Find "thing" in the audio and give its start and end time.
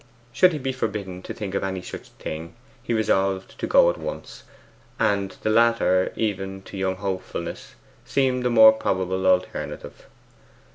2.13-2.55